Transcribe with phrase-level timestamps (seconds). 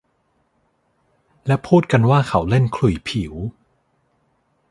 [1.47, 3.33] และพูดกันว่าเขาเล่นขลุ่ยผิว